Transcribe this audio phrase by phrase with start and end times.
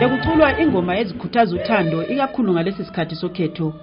[0.00, 3.74] bekuculwa ingoma ezikhuthaza uthando ikakhulu ngalesi sikhathi sokhetho.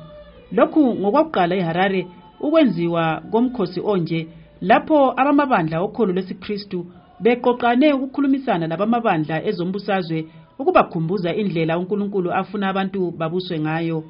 [0.52, 2.08] Lokhu ngokwakuqala eharare
[2.40, 4.28] ukwenziwa komkhosi onje
[4.62, 6.86] lapho abamabandla okholo lwesikristu
[7.24, 10.26] beqoqane ukukhulumisana labamabandla ezombusazwe
[10.60, 14.04] ukubakhumbuza indlela unkulunkulu afuna abantu babuswe ngayo.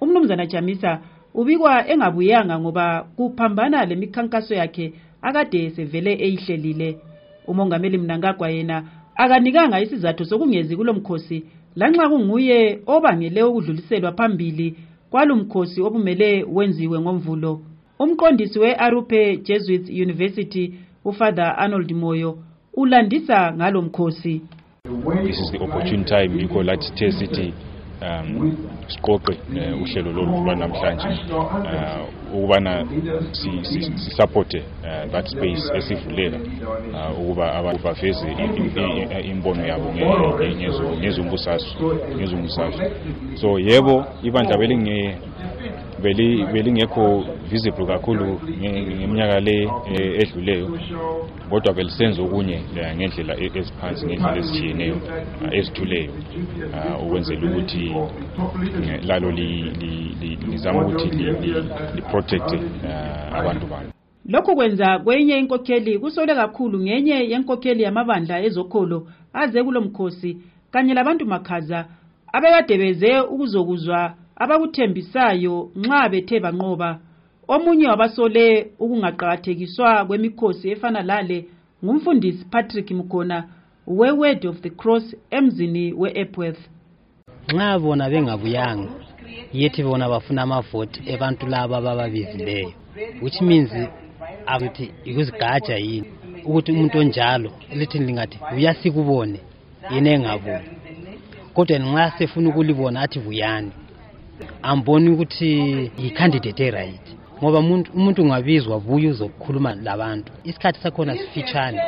[0.00, 0.98] Umnumzana jamisa
[1.34, 4.92] ubikwa engabuyanga ngoba kuphambana lemikhankaso yakhe
[5.22, 6.98] akade sevele eyihlelile.
[7.46, 8.84] Umongameli mnangagwa yena
[9.20, 11.44] akanikanga isizathu sokungezi kulo mkhosi
[11.76, 14.76] lanxa kunguye obangele ukudluliselwa phambili
[15.10, 17.60] kwalo mkhosi obumele wenziwe ngomvulo.
[17.98, 22.38] Umqondisi we-arupe jesuits university ufather arnold moyo
[22.74, 24.42] ulandisa ngalo mkhosi
[25.26, 27.52] this is the opportune time yikho lathi the sithi
[28.02, 28.56] um
[28.90, 32.86] siqoqe uh, uhlelo lolu lwanamhlanje uh, ukubana
[33.96, 38.26] sisupporte uh, that space esivulela uh, ukuba abantu baveze
[39.30, 39.94] imbono yabo
[40.98, 41.70] ngezombusazwe
[42.16, 42.90] ngezombusazwe.
[43.34, 45.16] So yebo ibandla belinge
[46.52, 49.68] belingekho visible kakhulu ngeminyaka le
[50.22, 50.78] edluleyo
[51.50, 52.60] kodwa belisenza okunye
[52.96, 54.96] ngendlela eziphansi ngendlela ezitshiyeneyo
[55.58, 56.12] ezithuleyo
[57.02, 57.84] ukwenzela ukuthi
[59.06, 59.30] lalo
[60.50, 61.24] lizama ukuthi
[61.94, 62.60] liprotecte
[63.32, 63.90] abantu balo
[64.28, 70.36] lokhu kwenza kwenye inkokheli kusole kakhulu ngenye yenkokheli yamabandla ezokholo aze kulo mkhosi
[70.70, 71.86] kanye labantu makhaza
[72.32, 76.90] abekade beze ukuzokuzwa abakuthembisayo nxa bethe banqoba.
[77.48, 81.38] Omunye wabasole ukungaqakathekiswa kwemikhosi efana lale
[81.84, 83.44] ngumfundisi patrick mkhona
[83.86, 86.60] we-word of the cross emzini we-epworth.
[87.52, 88.88] Nxa bona bengabuyanga
[89.58, 92.72] yethi bona bafuna amavoti ebantu laba bababizileyo
[93.22, 93.70] which means
[94.54, 96.08] ukuthi ikuzigaja yini
[96.44, 99.38] ukuthi umuntu onjalo lithi lingathi buya sikubone
[99.92, 100.68] yena engabuyi
[101.54, 103.72] kodwa nxa sefuna ukulibona athi buyani
[104.62, 105.50] amboni ukuthi
[106.02, 107.06] yi-candidate e-right
[107.42, 107.58] ngoba
[107.94, 110.32] umuntu ungabizwa buye uzokukhuluma labantu.
[110.44, 111.80] Isikhathi sakhona sifitshane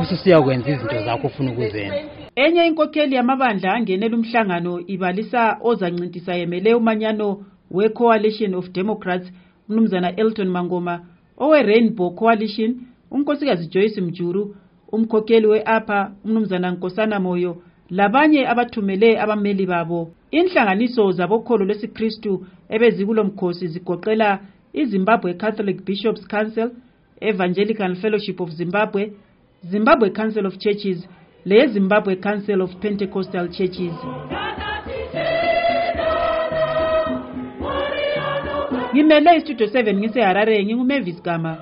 [0.00, 2.02] ususiyakwenza izinto zakho ufuna ukuzenza
[2.44, 7.26] enye inkokheli yamabandla angenela umhlangano ibalisa ozancintisa yemele umanyano
[7.76, 9.26] we-coalition of democrats
[9.68, 10.94] umnumzana elton mangoma
[11.44, 12.70] owe-rainbow coalition
[13.10, 14.56] unkosikazi joyce mjuru
[14.92, 20.10] umkhokheli we-apa umnumzana nkosana moyo labanye abathumele abameli babo.
[20.30, 24.40] Inhlanganiso zabokholo lwesikristu ebezikulo mkhosi zigoqela
[24.72, 26.70] izimbabwe catholic bishops council
[27.20, 29.12] evangelical fellowship of zimbabwe
[29.70, 31.08] zimbabwe council of churches
[31.44, 33.94] leyezimbabwe council of pentecostal churches
[38.94, 41.56] ngimele istudio 7 ngiseharare ngingumavis gama